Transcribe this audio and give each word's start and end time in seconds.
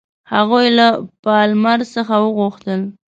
هغوی 0.33 0.67
له 0.77 0.87
پالمر 1.23 1.79
څخه 1.95 2.13
وغوښتل. 2.21 2.81